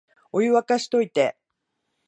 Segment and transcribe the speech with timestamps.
[0.31, 1.37] お湯、沸かしといて